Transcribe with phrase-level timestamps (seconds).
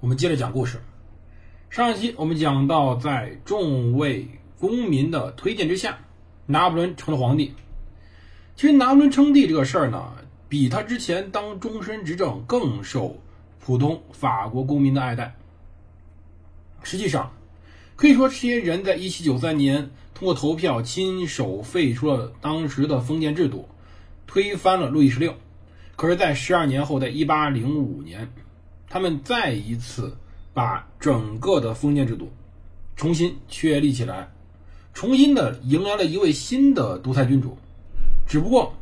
[0.00, 0.80] 我们接着讲故事。
[1.70, 4.28] 上一期我们讲到，在众位
[4.60, 5.98] 公民的推荐之下，
[6.46, 7.52] 拿破仑成了皇帝。
[8.54, 10.12] 其实，拿破仑称帝这个事儿呢。
[10.48, 13.18] 比他之前当终身执政更受
[13.60, 15.36] 普通法国公民的爱戴。
[16.82, 17.32] 实际上，
[17.96, 23.68] 可以说这些人在1793年通过投票亲手废除了当时的封建制度，
[24.26, 25.34] 推翻了路易十六。
[25.96, 28.32] 可是，在十二年后，在1805年，
[28.88, 30.16] 他们再一次
[30.54, 32.30] 把整个的封建制度
[32.96, 34.30] 重新确立起来，
[34.94, 37.56] 重新的迎来了一位新的独裁君主。
[38.26, 38.74] 只不过，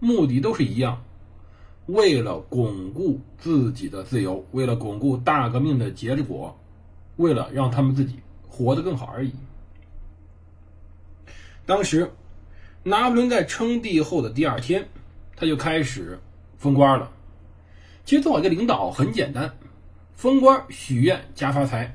[0.00, 1.02] 目的都是一样。
[1.86, 6.58] 为了巩固自己的自由，为了巩固大革命的结果，
[7.16, 8.16] 为了让他们自己
[8.48, 9.32] 活得更好而已。
[11.66, 12.10] 当时，
[12.82, 14.88] 拿破仑在称帝后的第二天，
[15.36, 16.18] 他就开始
[16.56, 17.10] 封官了。
[18.08, 19.52] 其实，做一个领导很简单，
[20.14, 21.94] 封官、许愿、加发财，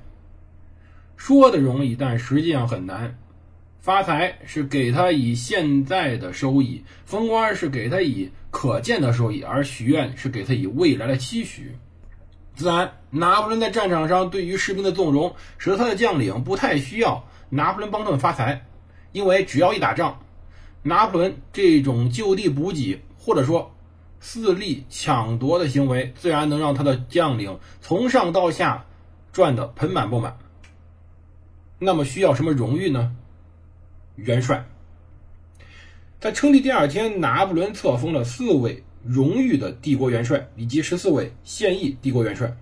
[1.17, 3.17] 说的容易，但实际上很难。
[3.80, 11.75] 发财是给他以现在的收益，封官是给他以可见的收益，而许愿是给他以未来的期许。
[12.53, 18.64] 自然，拿破仑在战场上对于士兵的纵容，使得他的将领不太需要拿破仑帮他们发财，
[19.14, 20.19] 因为只要一打仗，
[20.84, 23.75] 拿破仑这种就地补给或者说
[24.25, 28.85] 肆力抢夺的行为，自然能让他的将领从上到下
[29.33, 30.38] 赚得盆满钵满。
[31.77, 33.13] 那么，需要什么荣誉呢？
[34.16, 34.66] 元帅
[36.22, 42.55] 在称帝第二天，拿破仑册封了四位荣誉的帝国元帅以及十四位现役帝国元帅。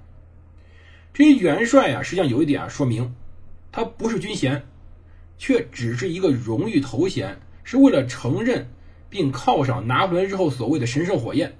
[1.13, 3.13] 这些元帅啊，实际上有一点啊，说明
[3.71, 4.65] 他不是军衔，
[5.37, 8.67] 却只是一个荣誉头衔，是为了承认
[9.11, 11.55] 并犒赏拿破仑日后所谓的神圣火焰。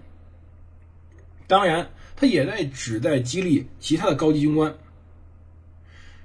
[1.46, 4.74] 当然，他也在旨在激励其他的高级军官。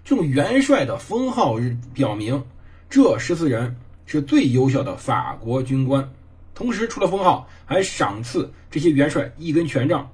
[0.04, 1.58] 这种元帅的封号
[1.92, 2.44] 表明。
[2.88, 3.76] 这十四人
[4.06, 6.12] 是最优秀的法国军官，
[6.54, 10.12] 同时除了封号，还赏赐这些元帅一根权杖。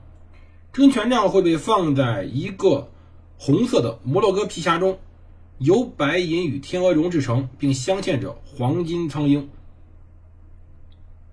[0.73, 2.91] 这根权杖会被放在一个
[3.37, 4.99] 红色的摩洛哥皮匣中，
[5.59, 9.51] 由白银与天鹅绒制成，并镶嵌着黄金苍鹰。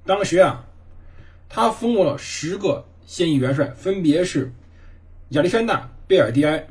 [0.09, 0.66] 当时啊，
[1.47, 4.52] 他封过了十个现役元帅，分别是
[5.30, 6.68] 亚历山大·贝尔蒂埃、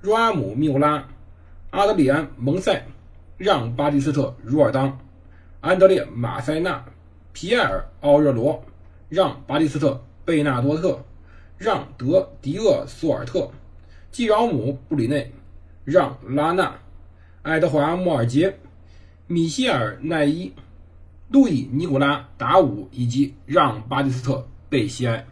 [0.00, 1.06] 若阿姆·缪拉、
[1.68, 2.82] 阿德里安·蒙塞。
[3.36, 4.98] 让·巴蒂斯特·茹尔当、
[5.62, 6.84] 安德烈·马塞纳、
[7.32, 8.62] 皮埃尔·奥热罗、
[9.08, 9.92] 让·巴蒂斯特·
[10.26, 11.02] 贝纳多特、
[11.56, 13.50] 让·德·迪厄索尔特、
[14.10, 15.32] 季饶姆·布里内、
[15.84, 16.78] 让·拉纳、
[17.40, 18.58] 爱德华·莫尔杰、
[19.26, 20.52] 米歇尔·奈伊、
[21.30, 24.34] 路易·尼古拉·达武以及让·巴蒂斯特·
[24.68, 25.26] 贝西埃。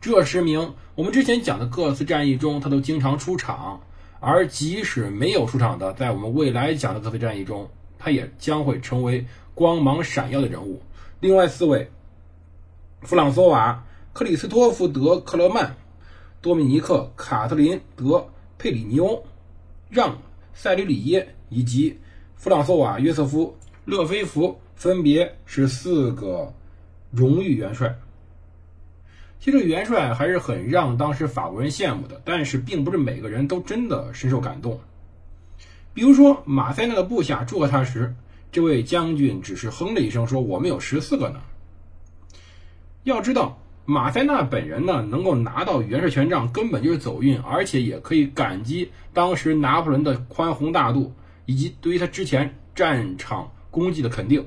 [0.00, 3.80] 这十名我们之前讲的各次战役中，他都经常出场。
[4.20, 10.80] 而即使没有出场的，在我们未来讲的各次战役中，他也将会成为光芒闪耀的人物。
[11.18, 11.90] 另外四位：
[13.02, 13.84] 弗朗索瓦·
[14.16, 15.76] 克里斯托弗·德·克勒曼、
[16.40, 18.04] 多米尼克·卡特林·德·
[18.58, 19.24] 佩里尼欧、
[19.90, 20.10] 让·
[20.54, 21.98] 塞吕里耶以及
[22.36, 26.54] 弗朗索瓦·约瑟夫·勒菲弗，分别是四个
[27.10, 27.98] 荣誉元帅。
[29.40, 34.80] 其实元帅还是很让当时法国人羡慕的，但是并不是每个人都真的深受感动。
[35.94, 38.14] 比如说马塞纳的部下祝贺他时，
[38.52, 41.40] 这位将军只是哼了一声说：“我们有十四个呢。”
[43.04, 51.14] 要知道，马塞纳本人呢能够拿到元帅权杖，根本就是走运，而且也可以感激当时拿破仑的宽宏大度，
[51.44, 54.44] 以及对于他之前战场功绩的肯定。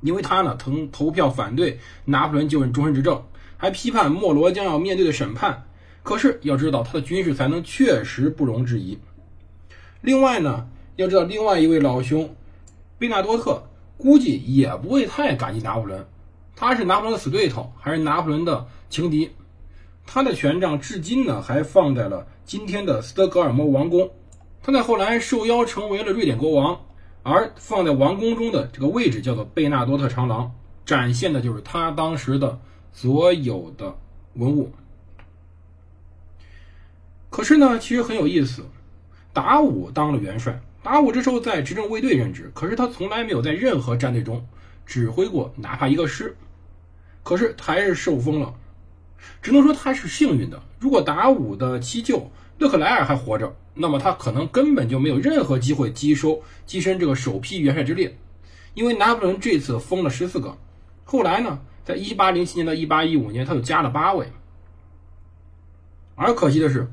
[0.00, 3.22] 因为他呢曾投票反对拿破仑就任终身执政。
[3.56, 5.64] 还批判莫罗将要面对的审判，
[6.02, 8.98] 可是要知道他的军事才能确实不容置疑。
[10.00, 10.66] 另外呢，
[10.96, 12.34] 要知道另外一位老兄
[12.98, 13.62] 贝纳多特
[13.98, 16.06] 估计也不会太感激拿破仑，
[16.56, 19.30] 他是拿破仑的死对头，还是拿破仑的情敌。
[20.06, 24.10] 他的权杖至今呢还放在了今天的斯德哥尔摩王宫。
[24.62, 26.80] 他在后来受邀成为了瑞典国王，
[27.22, 32.58] 而放在王宫中的这个位置叫做贝纳多特长廊，展现的就是他当时的。
[32.92, 33.96] 所有的
[34.34, 34.72] 文物，
[37.30, 38.66] 可是呢，其实很有意思，
[39.32, 44.44] 达武当了元帅，达武这时候在执政卫队任职，可是他从来没有在任何战队中
[44.84, 46.36] 指挥过哪怕一个师，
[47.22, 48.54] 可是他还是受封了，
[49.40, 50.60] 只能说他是幸运的。
[50.80, 52.28] 如果达武的七舅
[52.60, 58.18] 勒克莱尔还活着，那么他可能根本就没有任何机会跻收跻身这个首批元帅之列，
[58.74, 60.58] 因为拿破仑这次封了十四个，
[61.04, 64.30] 后来呢，在一八零七年到一八一五年，他又加了八位。
[66.14, 66.86] 而可惜的是。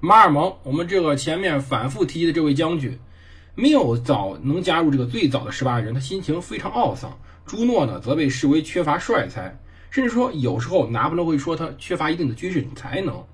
[0.00, 2.96] 马尔蒙，我们这个前面反复提及的这位将军，
[3.56, 7.18] 没有早能加入这个最早的十八人，他心情非常懊丧。
[7.44, 9.58] 朱诺呢，则被视为缺乏帅才，
[9.90, 13.24] 甚至说有时候拿破仑会说他缺乏一定的军事才能。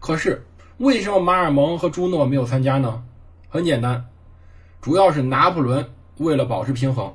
[0.00, 0.44] 可是
[0.80, 3.02] 为什么马尔蒙和朱诺没有参加呢？
[3.50, 4.06] 很简单，
[4.80, 7.12] 主要是拿破仑为了保持平衡。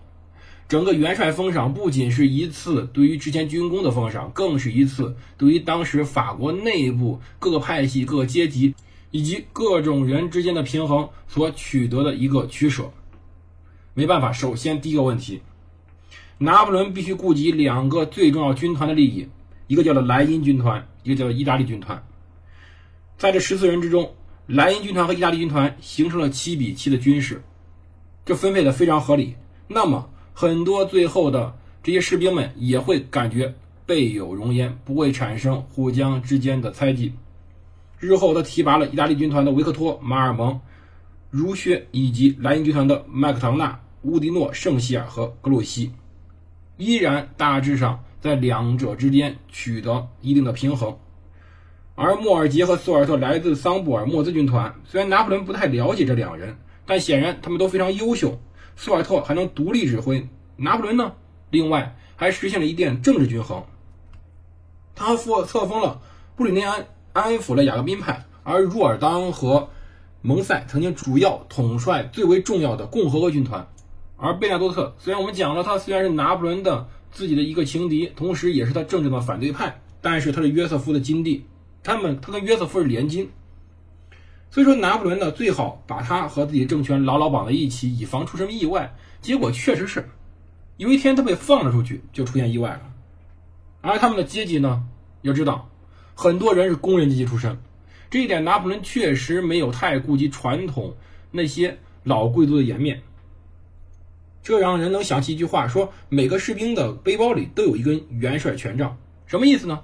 [0.70, 8.76] 整个元帅封赏不仅是一次对于之前军功的封赏，更是一次对于当时法国内部各个派系、各个阶级
[9.10, 12.92] 以及各种人之间的平衡所取得的一个取舍。
[13.96, 15.42] 没办法，首先第一个问题，
[16.38, 19.28] 拿破仑必须顾及两个最重要军团的利益，
[19.66, 22.06] 一个叫做莱茵军团，一个叫做意大利军团。
[23.18, 24.14] 在这十四人之中，
[24.46, 27.42] 莱茵军团和意大利军团形成了七比七的军事，
[28.26, 29.36] 这分配的非常合理。
[29.68, 37.14] 那么，很多最后的这些士兵们也会感觉备有容焉，不会产生互相之间的猜忌。
[37.98, 40.60] 日后他提拔了意大利军团的维克托·马尔蒙、
[41.32, 45.94] 儒薛以及莱茵军团的麦克唐纳、乌迪诺、圣希尔和格鲁西，
[46.76, 50.98] 依然大致上在两者之间取得一定的平衡。
[51.96, 58.38] 而莫尔杰和索尔特来自桑布尔莫兹军团，虽然拿破仑不太了解这两人，但显然他们都非常优秀。
[58.76, 60.28] 苏尔特还能独立指挥，
[60.58, 61.14] 拿破仑呢？
[61.50, 63.64] 另外还实现了一定政治均衡。
[64.94, 66.02] 他复册封了
[66.36, 69.70] 布吕内安，安抚了雅各宾派，而若尔当和
[70.22, 73.68] 蒙塞曾经主要统帅最为重要的共和国军团。
[74.18, 81.46] 而贝纳多特虽然我们讲了，他虽然是拿破仑的自己的一个情敌，同时也是他政治的反对派，但是他是约瑟夫的金弟，
[81.86, 83.30] 他们他跟约瑟夫是联军。
[84.50, 88.96] 所以说，拿破仑呢，最好把他和自己政权牢牢绑在一起，以防出什么意外。
[89.22, 90.10] 结果确实是，
[90.78, 92.82] 有一天他被放了出去，就出现意外了。
[93.82, 94.86] 而他们的阶级呢，
[95.22, 95.70] 要知道，
[96.16, 97.60] 很多人是工人阶级出身，
[98.10, 100.96] 这一点拿破仑确实没有太顾及传统
[101.32, 103.04] 那些老贵族的颜面。
[104.42, 109.84] 这让人能想起一句话，说每个士兵的背包里都有一根元帅权杖，什么意思呢？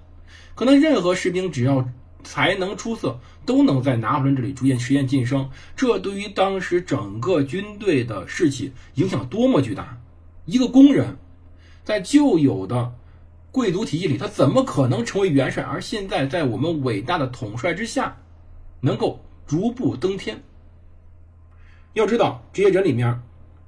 [0.55, 1.89] 可能任何士兵只要。
[2.23, 5.49] 才能出色，都能在拿破仑这里逐渐实现晋升。
[5.75, 9.99] 这对于当时整个军队的士气影响多么巨大！
[10.45, 11.17] 一个工人，
[11.83, 12.93] 在旧有的
[13.51, 15.63] 贵族体系里，他怎么可能成为元帅？
[15.63, 18.15] 而现在，在我们伟大的统帅之下，
[18.81, 20.43] 能够逐步登天。
[21.93, 23.19] 要知道，这些人里面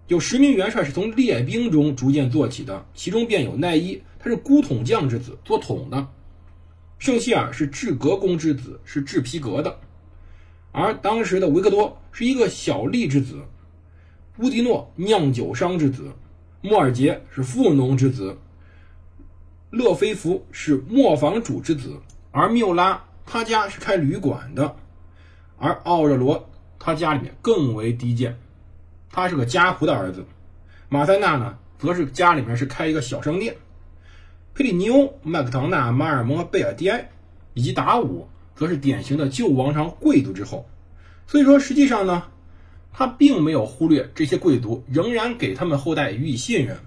[0.10, 6.08] 有十名元帅是从列兵中逐渐做起的，其中便有奈伊，他是孤统将之子，做统的。
[7.04, 9.76] 圣希尔是治格公之子，是制皮革的；
[10.72, 13.42] 而当时的维克多是一个小吏之子，
[14.38, 16.14] 乌迪诺酿酒商之子，
[16.62, 18.38] 莫尔杰是富农之子，
[19.70, 22.00] 勒菲弗是磨坊主之子，
[22.32, 24.74] 而缪拉他家是开旅馆的，
[25.58, 26.50] 而奥热罗
[26.80, 28.40] 他家里面更为低贱，
[29.12, 30.26] 他是个家仆的儿子，
[30.88, 33.54] 马塞纳呢，则是家里面是开一个小商店。
[34.56, 37.10] 佩里尼欧、麦克唐纳、马尔蒙和贝尔蒂埃，
[37.56, 40.68] 以及达武，则是典型的旧王朝贵族之后。
[41.26, 42.26] 所以说，实际上呢，
[42.92, 46.78] 他并没有忽略这些贵族，仍然给他们后代予以信任。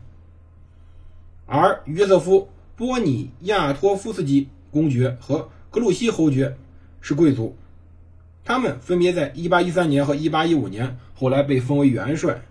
[1.47, 2.43] 而约瑟夫·
[2.77, 6.57] 波尼亚托夫斯基公爵和格鲁西侯爵
[7.01, 7.57] 是贵族，
[8.45, 12.43] 他们分别在1813年和1815年后来被封为元帅。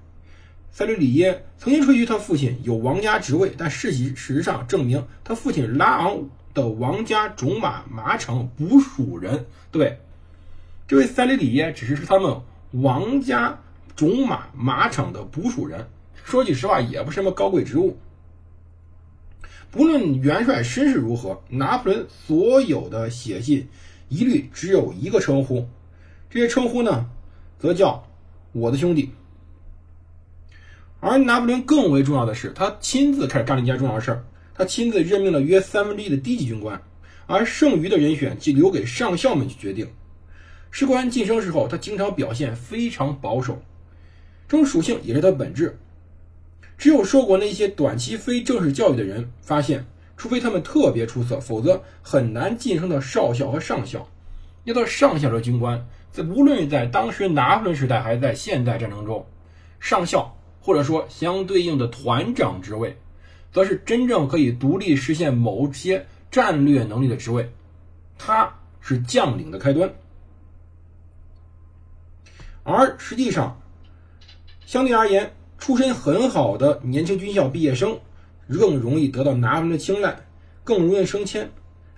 [0.78, 9.46] 塞吕里耶曾经吹嘘他父亲有王家职位，但事实事实上证明他父亲拉昂的王家种马马场捕鼠人。
[9.72, 10.00] 对，
[10.86, 12.42] 这位塞吕里耶只是是他们
[12.72, 13.58] 王家
[13.96, 15.88] 种马马场的捕鼠人。
[16.26, 17.98] 说句实话，也不是什么高贵职务。
[19.72, 23.70] 不论元帅身世如何，拿破仑所有的写信
[24.10, 25.70] 一律只有一个称呼，
[26.30, 27.10] 这些称呼呢，
[27.58, 28.06] 则叫
[28.52, 29.14] 我的兄弟。
[31.08, 36.82] 而拿破仑更为重要的是，他亲自开始干了一件重要的事儿，他亲自任命了约三分之一的低级军官，
[37.28, 39.88] 而剩余的人选即留给上校们去决定。
[40.72, 43.62] 士官晋升时候，他经常表现非常保守，
[44.48, 45.78] 这种属性也是他本质。
[46.76, 49.86] 只有受过那些短期非正式教育的人发现，
[50.18, 54.10] 除非他们特别出色，否则很难晋升到少校和上校。
[54.64, 59.28] 要到上校的军官，在无论在当时拿破仑时代还是在现代战争中，
[59.80, 60.35] 上校
[60.66, 62.98] 或者说相对应的团长职位，
[63.54, 67.48] 则是真正可以独立实现某些战略能力的职位，
[68.18, 69.94] 它是将领的开端。
[72.64, 73.62] 而实际上，
[74.66, 78.00] 相对而言，出身很好的年轻军校毕业生
[78.50, 80.18] 更容易得到拿破仑的青睐，
[80.64, 81.52] 更容易升迁，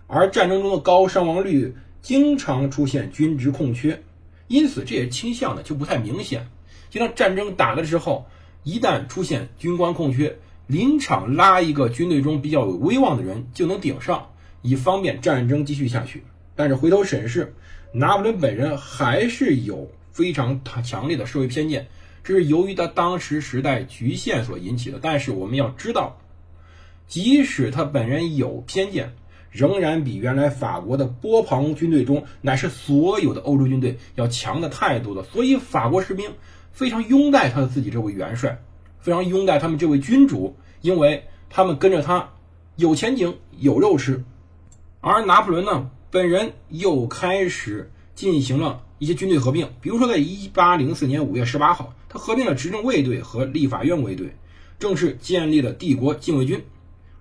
[0.08, 4.04] 而战争中的高伤亡率经常出现军职空缺，
[4.50, 6.46] 因此这些倾向呢就不太明显。
[6.90, 8.26] 就像战争打的时候，
[8.64, 10.38] 一旦出现军官空缺，
[10.68, 16.24] 临场拉一个军队中比较有威望的人就能顶上，以方便战争继续下去。
[16.56, 17.56] 但是回头审视，
[17.92, 19.92] 拿破仑本人还是有。
[20.18, 21.90] 非常强烈的社会偏见，
[22.24, 24.98] 这是由于他当时时代局限所引起的。
[25.00, 26.18] 但是我们要知道，
[27.08, 29.14] 即使他本人有偏见，
[29.52, 35.24] 仍然比原来法国的波旁军队中乃是所有的欧洲军队要强的太多了。
[35.24, 36.32] 所以法国士兵
[36.78, 38.62] 非常拥戴他的自己这位元帅，
[39.00, 42.30] 非常拥戴他们这位君主，因为他们跟着他
[42.76, 44.24] 有前景、有肉吃。
[45.02, 48.84] 而拿破仑呢，本人又开始进行了。
[49.00, 54.36] 一些军队合并，比如说，在一八零四年五月十八号，他合并了执政卫队和立法院卫队，
[54.78, 56.64] 正式建立了帝国禁卫军。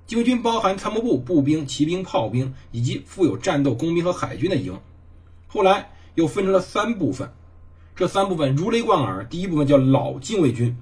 [0.06, 4.78] 禁卫军包含参谋部、步兵、骑兵、炮兵以及富有战斗工兵和海军的营。
[5.46, 7.32] 后来又分成了三部分，
[7.96, 9.24] 这三部分如雷贯耳。
[9.24, 10.76] 第一部分叫老禁卫军，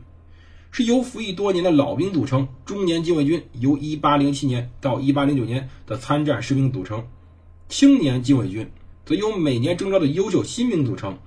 [0.73, 7.03] 是由服役多年的老兵组成；中年禁卫军由一八零七年到一八零九年的参战士兵组成；
[7.69, 8.69] 青年禁卫军。
[9.07, 11.19] 则由每年征召的优秀新兵组成，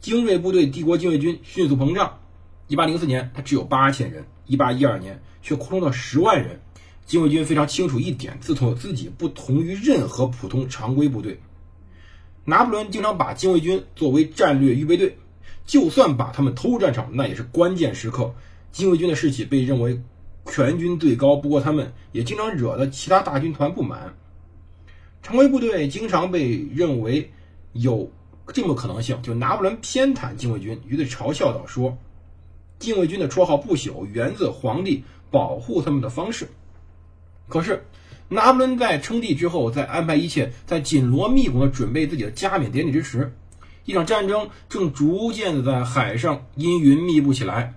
[0.00, 2.20] 精锐部队帝国禁卫军迅速膨胀。
[2.68, 6.58] 一八零四年，它只有八千人；一八一二年，却扩充到十万人。
[7.04, 11.38] 禁卫军非常清楚一点，自从自己不同于任何普通常规部队。
[12.48, 15.18] 拿破仑经常把禁卫军作为战略预备队，
[15.66, 18.32] 就算把他们投入战场，那也是关键时刻。
[18.70, 20.00] 禁卫军的士气被认为
[20.46, 24.14] 全军最高，不过他们也经常惹得其他大军团不满。
[25.22, 27.32] 常规部队经常被认为
[27.72, 28.08] 有
[28.54, 31.98] 这么可能性，就拿破仑偏袒禁卫军，于是嘲笑道：“说
[32.78, 36.46] 禁卫军的绰号不朽，源自皇帝保护他们的方式。”
[37.48, 37.84] 可是
[38.28, 43.36] 拿破仑在称帝之后，在安排一切，在紧锣密鼓的准备自己的加冕典礼之时，
[43.84, 47.74] 一场战争正逐渐的在海上阴云密布起来。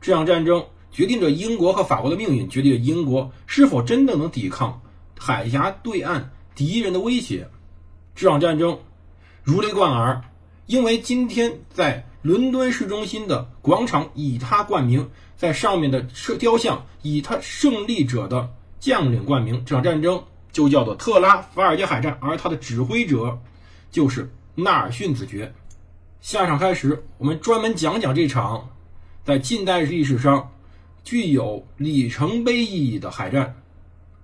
[0.00, 4.82] 这场战争决定着英国和法国的命运，决定着英国是否真的能抵抗
[5.18, 6.32] 海峡对岸。
[6.52, 7.48] 敌人的威胁，
[8.14, 8.80] 这场战争
[9.42, 10.20] 如雷贯耳，
[10.66, 15.08] 因为今天在伦敦市中心的广场以他冠名，
[15.38, 23.38] 在上面的设雕像以他胜利者的将领冠名，这场战争就叫做特拉法尔加海战，而他的指挥者
[23.90, 25.54] 就是纳尔逊子爵。
[26.20, 28.70] 下场开始，我们专门讲讲这场
[29.22, 30.50] 在近代历史上
[31.04, 33.54] 具有里程碑意义的海战。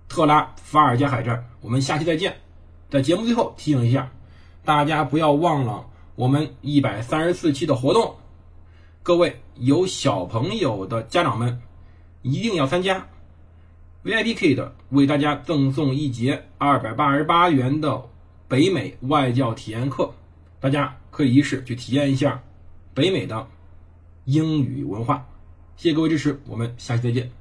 [0.08, 2.36] 特拉法尔加海战，我们下期再见。
[2.88, 4.10] 在节目最后提醒一下，
[4.64, 8.16] 大家不要忘了我们一百三十四期的活动。
[9.02, 11.60] 各位有小朋友的家长们
[12.22, 13.06] 一定要参加
[14.06, 18.04] VIP Kid 为大家赠送一节二百八十八元的
[18.46, 20.14] 北美外教体验课，
[20.60, 22.40] 大家可以一试去体验一下
[22.94, 23.48] 北美的
[24.26, 25.26] 英语文化。
[25.76, 27.35] 谢谢各位支持，我们下期再见。